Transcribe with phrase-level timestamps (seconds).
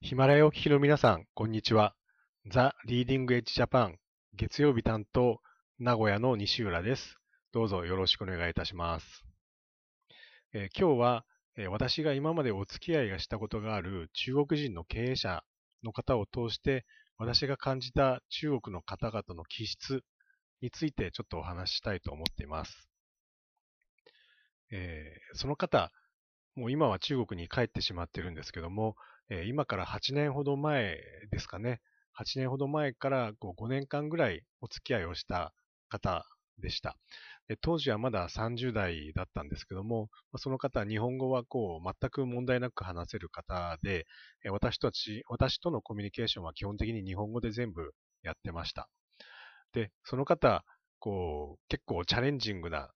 [0.00, 1.94] ヒマラヤをお聞きの皆さん、こんにちは。
[2.46, 3.98] ザ・リーディング・エッジ・ジャパン、
[4.32, 5.40] 月曜日担当、
[5.80, 7.16] 名古屋の西浦です。
[7.52, 9.24] どうぞよろしくお願いいたします。
[10.54, 11.26] えー、今日は、
[11.56, 15.42] えー、私が今までお付き合いがしたことがある中国人の経営者
[15.82, 16.86] の方を通して、
[17.18, 20.04] 私が感じた中国の方々の気質
[20.62, 22.88] についてちょっとお話ししたいと思っています。
[24.70, 25.90] えー、その方、
[26.54, 28.94] もう今は中国に帰ってしまってるんですけども、
[29.30, 30.98] え今から8年ほど前
[31.30, 31.80] ですかね。
[32.12, 35.52] 8年ほど前からこう5年間ぐらいお付き合いをした
[35.88, 36.24] 方
[36.58, 36.96] でした。
[37.62, 44.06] 当時はまだ30代だったんですけども、その方は日本語はこう全く問題なく話せる方で、
[44.50, 48.88] 私たち、私とのコミュニケーションは基本的に日本語で全部やってました。
[49.72, 50.64] で、その方、
[50.98, 52.90] こう、結構チャレンジングな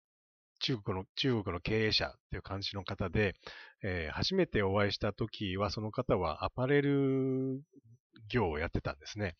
[0.62, 3.34] 中国の、中国の経営者っていう感じの方で、
[3.82, 7.60] えー、初めてお会いした時は、その方はアパレル
[8.28, 9.36] 業をやってたんですね。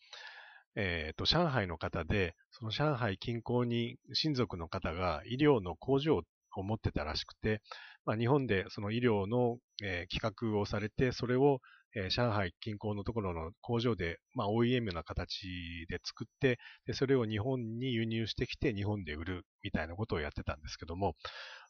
[0.75, 6.23] えっ、ー、と、上海の方で、その上海近郊に親族の方が医療の工場
[6.55, 7.61] を持ってたらしくて、
[8.05, 11.59] まあ、日本でその医療の、えー、企画をされて、それを
[11.95, 21.15] えー、上海近郊のところの工場で、まあ、OEM な形で作って、で、それを日本に輸入してきて日本で売るみたいなことをやってたんですけども、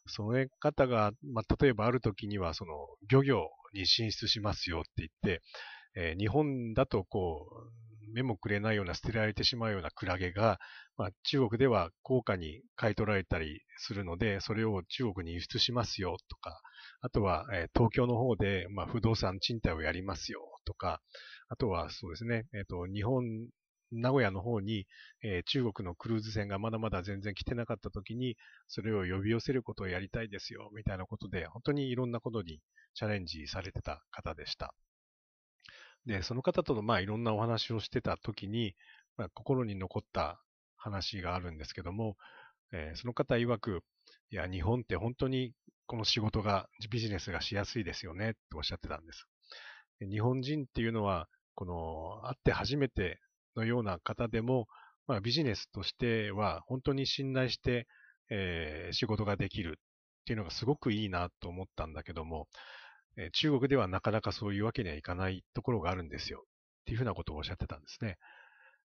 [0.06, 2.72] その方が、まあ、例えばある時には、その、
[3.08, 5.42] 漁業に進出しますよって言って、
[5.96, 7.73] えー、日本だとこう、
[8.14, 10.58] 目もくれないような捨てられてしまうようなクラゲが、
[10.96, 16.60] まあ、中国では高価に買い取られたりするので、それを中国に輸出しますよとか、
[17.00, 21.00] あとは、えー、東京の方で、まあ、不動産賃貸をやりますよとか、
[21.48, 23.24] あとはそうですね、えっ、ー、と、日本、
[23.90, 24.86] 名古屋の方に、
[25.22, 28.36] えー、中国のクルーズ船がまだまだ全然来てなかった時に、
[28.68, 32.60] それを呼び寄せることをやりたいですよ、みたいなことで、本当にいろんなことに
[32.94, 34.74] チャレンジされてた方でした。
[36.06, 38.74] で、その方との、まあ、いろんなお話をしてた時に、
[39.16, 40.40] まあ、心に残った
[40.76, 42.16] 話があるんですけども、
[42.72, 43.82] えー、その方曰く、
[44.30, 45.52] いや、日本って本当に
[45.86, 49.26] この仕事が、ビジネスがしやすいですよね、とおっしゃってたんです。
[50.00, 53.20] 日本人っていうのは、この、会って初めて
[53.56, 54.66] のような方でも、
[55.06, 57.86] まあ、ビジネスとしては、本当に信頼して、
[58.30, 62.48] えー、仕事ができるっていうのがすごくいいなと思ったんだけども、
[63.32, 66.44] 中国ではなかなかそういうわけにはいかないところがあるんですよ。
[66.82, 68.18] っていうふうなことをおっしゃってたんですね。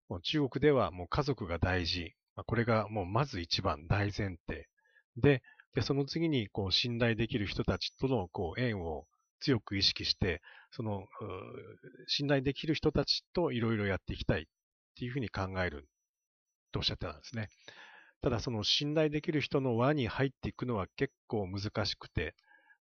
[0.09, 2.13] もう中国ではもう家族が大事。
[2.45, 4.67] これがもうまず一番大前提。
[5.17, 9.07] で、で、その次に、こう、信頼できる人たちとの、こう、縁を
[9.39, 10.41] 強く意識して、
[10.71, 11.07] その、
[12.07, 14.45] 信頼できる人たちといろいろやっていきたいっ
[14.95, 15.87] ていうふうに考える
[16.71, 17.49] とおっしゃってたんですね。
[18.21, 22.35] ただ、その信頼できる人の輪に入っていくのは結構難しくて、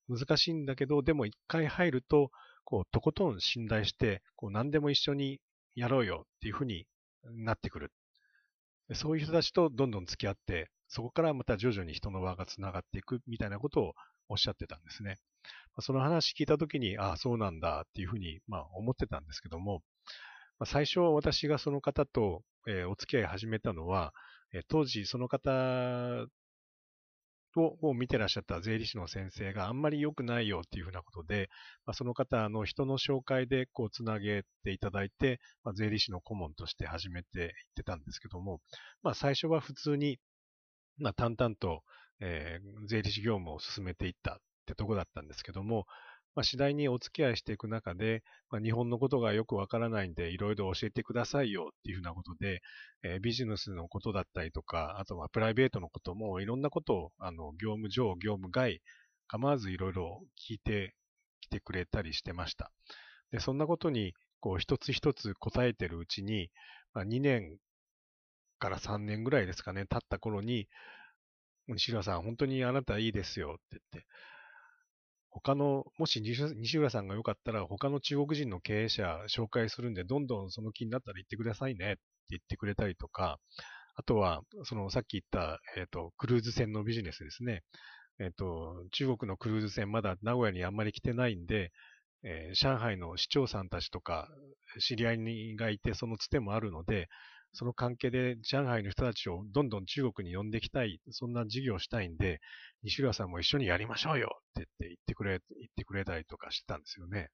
[0.08, 2.30] 難しいんだけど、でも一回入ると、
[2.64, 5.40] こう、とことん信頼して、こう、何でも一緒に
[5.74, 6.86] やろうよっていうふうに
[7.24, 7.92] なってくる。
[8.94, 13.94] そういう人たちとどんどん付き合って、そこからまた徐々に人の輪が繋がっていくみたいなことを
[14.28, 15.18] おっしゃってたんですね。
[15.80, 19.82] その話聞いたときに、ああ、そうなんだっていうふうに、まあ、思ってたんですけども、
[20.64, 22.42] 最初私がその方と、
[22.88, 24.12] お付き合い始めたのは、
[24.68, 25.50] 当時その方
[27.60, 31.48] を見てらっしゃった税理士の先生があんまり良くないよっていうふうなことで、
[31.86, 38.60] まあ、その方の人の紹介でこうつなげていただいて、まあ、税理士の顧問として始めていってたんですけども、
[39.02, 40.18] まあ、最初は普通に、
[40.98, 41.82] まあ、淡々と、
[42.20, 44.36] えー、税理士業務を進めていったっ
[44.66, 45.86] てとこだったんですけども、
[46.34, 52.62] まあ、次第にお付き合いしていく中で、まあ、日本のことがよくわからないんで、いろいろ教えてくださいよっていうふうなことで、
[53.02, 58.80] えー、ビジネスのことだったりとか、あとはプライベートのことも、いろんなことを、あの、業務上、業務外、
[59.28, 60.94] 構わずいろいろ聞いて
[61.40, 62.72] きてくれたりしてました。
[63.30, 66.50] で、そんなことに、こう、一つ一つ答えてるうちに、
[66.94, 67.58] まあ、2年
[68.58, 70.68] から3年ぐらいですかね、経った頃に、
[71.68, 74.06] 西浦さん、本当にあなたいいですよって言って、
[75.32, 83.38] 他の、もし西浦さんがよかったら、他の中国人の経営者紹介するんで、どんどんその気になったら言ってくださいねって言ってくれたりとか、
[83.94, 87.62] あとは、そのさっき言った、えっ、ー、と、クルーズ船のビジネスですね。
[88.18, 91.72] えっ、ー、と、中国のクルーズ船まだ名古屋にあんまり来てないんで、
[92.24, 94.28] えー、上海の市長さんたちとか、
[94.80, 97.08] 知り合いがいて、そのつてもあるので、
[97.54, 102.40] その関係で上海の人たちをどんどん中国に呼んできたい、そんな事業をしたいんで、
[102.82, 107.30] 西浦さんも一緒にやりましょうよって言ってくれ、言ってくれたりとかしてたんですよね。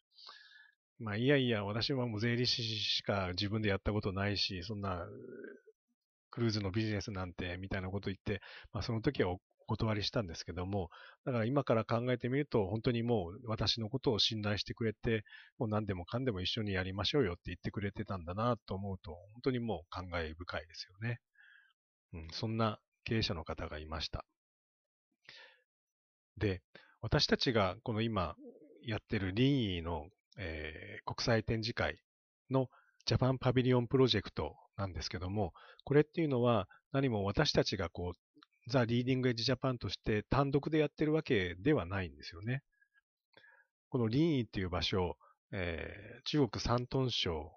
[0.98, 5.06] まあ、いやいや、私はもう税理士しか自分でやったことないし、そんな、
[6.30, 8.42] クルーズのビジネスなんて、みたいなこと言って、
[8.72, 10.90] まあ、その時はお断りしたんですけども、
[11.24, 15.24] だから今から考えてみると、本当にもう私のことを信頼してくれて、
[15.58, 21.20] もう何でもかんでも一緒にやりましょうよって言ってくれてたんだなと思うと、本当にもう感慨深いですよね。
[22.14, 24.24] うん、そんな経営者の方がいました。
[26.38, 26.62] で、
[27.00, 28.34] 私たちがこの今
[28.82, 30.06] やってるリーの、
[30.36, 31.98] えー、国際展示会
[32.50, 32.68] の
[33.06, 35.52] ジャパンパビリオンプロジェクトなんですけども、
[35.84, 38.18] これっていうのは何も私たちがこう、
[38.68, 42.62] ザ・リーディング・エッジ・ジャパンとして単独でやってるわけではないんですよね。
[43.88, 45.16] このリーっていう場所、
[45.52, 47.52] えー、中国山東省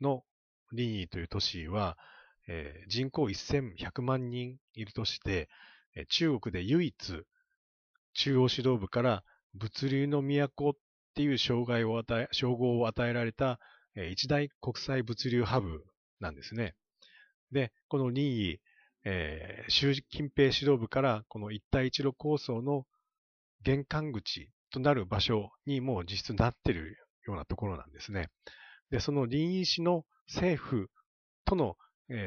[0.00, 0.24] の
[0.72, 1.98] リーという都市は、
[2.46, 5.48] えー、人口1100万人いる都市で、
[6.08, 7.24] 中国で唯一
[8.14, 9.24] 中央指導部から
[9.54, 10.72] 物流の都っ
[11.14, 13.60] ていう障害を与え、称号を与えられた、
[14.10, 15.84] 一大国際物流ハブ
[16.20, 16.74] なんですね。
[17.52, 18.58] で、このリー、
[19.04, 22.86] えー、習近平指導部からこの一帯一路構想の
[23.62, 26.96] 玄関口となる場所にもう実質なっている
[27.26, 28.28] ようなところなんですね。
[28.90, 30.90] で、その臨沂市の政府
[31.44, 31.76] との、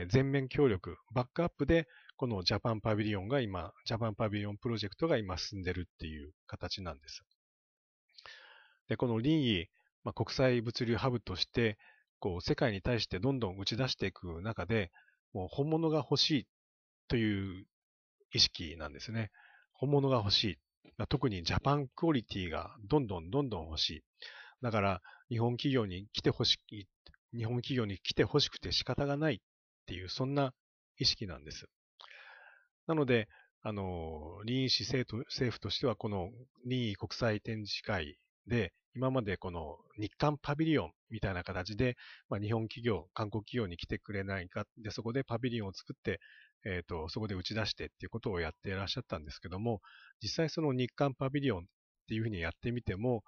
[0.09, 1.87] 全面協力、バックアップで、
[2.17, 7.21] このジャパンパビリオンが今、ジャパンパビリオンプロジェクトが今進んでるっていう形なんです。
[8.89, 9.67] で、この臨沂、
[10.03, 11.77] まあ、国際物流ハブとして、
[12.19, 14.91] こう、世界に対してどんどん打ち出していく中で、
[15.31, 16.47] もう本物が欲しい
[17.07, 17.67] という
[18.33, 19.29] 意識なんですね。
[19.73, 20.59] 本物が欲しい。
[21.09, 24.03] 特にジャパンクオリティがどんどんどんどん欲しい。
[24.63, 26.85] だから、日本企業に来てほしい、
[27.37, 29.39] 日本企業に来てほしくて仕方がないっ
[29.85, 30.55] ていう、そんな
[30.97, 31.67] 意識なんです。
[32.87, 33.27] なので、
[33.61, 36.29] あの、臨沂市政府としては、この
[36.65, 38.17] 臨沂国際展示会
[38.47, 41.97] で、今までこの日韓パビリオンみたいな形で、
[42.29, 46.19] まあ、日本企業、韓国企業に来てくれないか、で、そこでパビリオンを作って、
[46.65, 49.81] えっ、ー、と、そこで打ち出してっていうことをやっていらっしゃったんですけども、
[50.21, 51.63] 実際その日韓パビリオンっ
[52.07, 53.23] ていうふうにやってみても、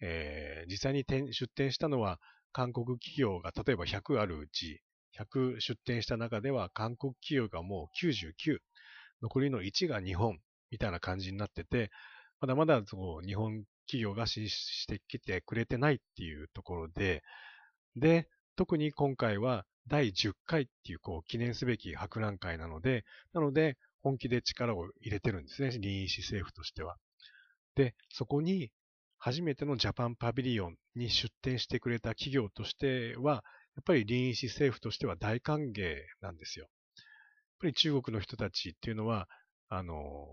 [0.00, 2.18] えー、実際に出展したのは、
[2.52, 4.82] 韓国企業が例えば100あるうち、
[5.18, 8.58] 100出展した中では、韓国企業がもう99、
[9.22, 10.38] 残りの1が日本
[10.70, 11.90] みたいな感じになってて、
[12.40, 17.22] まだまだそ日本企業が進出してきてくれてないっていうところで、
[17.96, 26.96] で、特に今回は第10回っていうこう記念すべき博覧会なので、なので本気で力を入れてるんですね、臨沂市政府としては。
[27.74, 28.70] で、そこに
[29.18, 33.44] 初めてのジャパンパビリオンに出展してくれた企業としては、
[33.76, 36.68] やっぱり臨沂市政府としては大歓迎なんですよ。
[37.62, 39.28] ぱり中国の人たちっていうのは、
[39.68, 40.26] あの、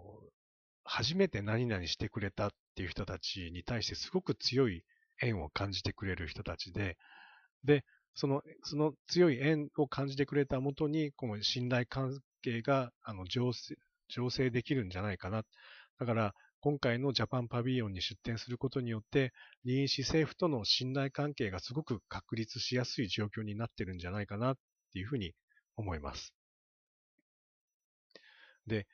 [0.83, 4.83] 初めて何々してくれたっていう人たちに対してすごく強い
[5.21, 6.97] 縁を感じてくれる人たちで、
[7.63, 7.85] で、
[8.15, 13.77] その、その強い縁を感じてくれたもとに、この信頼関係が、あの、醸成、
[14.11, 15.43] 醸できるんじゃないかな。
[15.99, 19.31] だから、今回のジャパンパビリオンに出展することによって、
[19.63, 24.57] 臨沂政府との信頼関係がすごく確立しやすい状況になってるんじゃないかなっ
[24.91, 25.33] ていうふうに
[25.77, 26.33] 思います。
[28.69, 28.87] で、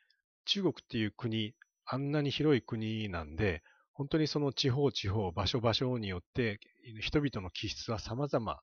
[0.46, 1.54] 中国っていう国、
[1.86, 3.62] あんなに広い国なんで、
[3.94, 6.60] 本当にその地方地方、場所場所によって、
[7.02, 8.60] 人々の気質は様々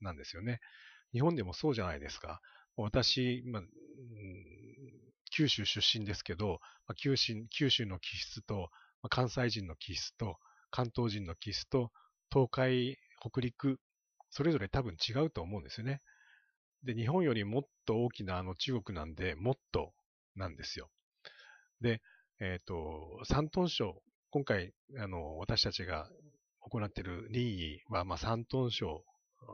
[0.00, 0.60] なんですよね。
[1.12, 2.40] 日本でもそうじゃないですか。
[2.76, 3.62] 私、まあ、
[5.30, 6.60] 九州出身ですけど、
[6.96, 8.70] 九州九州の気質と、
[9.10, 10.38] 関西人の気質と、
[10.70, 11.92] 関東人の気質と、
[12.32, 13.80] 東海、北陸、
[14.30, 16.02] それぞれ多分違うと思うんですよね。
[16.82, 19.94] で、日本よりもっと大きなあの中国なんで、もっと
[20.36, 20.90] なんですよ。
[21.80, 22.00] で、
[22.40, 26.08] えっ、ー、と、山東省、今回、あの、私たちが
[26.60, 29.04] 行っている任意は、まあ、山東省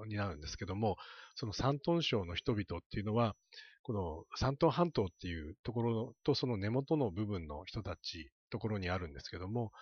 [0.07, 0.97] になるんですけども、
[1.35, 3.35] その山東省の人々っていうのは、
[3.83, 9.73] この山東半島っていうところとその根元の部分の人たち、ところにあるんですけども、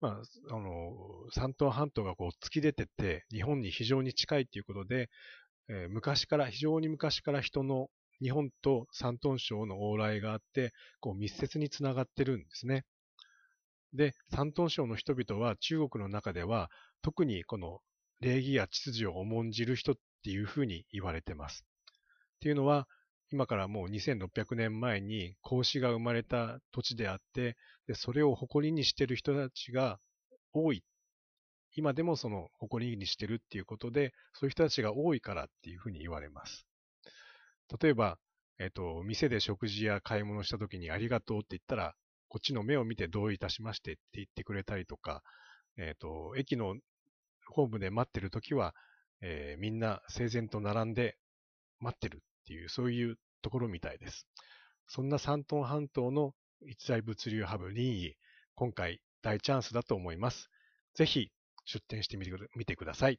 [0.00, 0.20] ま
[0.50, 0.92] あ、あの、
[1.34, 5.08] 山東半島がこう突き出てて、日本に非常に近いっていうことで、
[5.68, 7.88] えー、昔から、非常に昔から人の
[8.20, 12.84] 日本と山東省の往来があって、こう密接につながってるんですね。
[13.92, 16.70] で、山東省の人々は中国の中では、
[17.02, 17.80] 特にこの
[18.20, 21.64] 礼儀や秩序を重んじる人っていうふうに言われてます。
[22.36, 22.88] っていうのは、
[23.30, 27.56] 今からもう2600年前に孔子が生まれた土地であって、
[27.86, 29.98] でそれを誇りにしてる人たちが
[30.52, 30.84] 多い。
[31.76, 36.66] 今でもその誇りにしてるっていうことで、そういう人たちが多いからっていうふうに言われます。
[37.80, 38.18] 例えば、
[38.58, 41.94] えっ、と、店で食事や買い物した時にありがとうって言ったら、
[42.28, 45.22] こっちの目を見てどういたしましてって言ってくれたりとか、
[45.76, 46.76] えっ、と、駅の
[47.46, 48.74] ホームで待ってる時は、
[49.20, 51.16] えー、みんな整然と並んで
[51.80, 54.26] 待ってるっていう、そういうところみたいです。
[54.86, 56.34] そんな山東半島の
[56.66, 58.16] 一大物流ハブ任意、
[58.54, 60.50] 今回大チャンスだと思います。
[60.94, 61.30] ぜひ
[61.64, 63.18] 出店してみてください。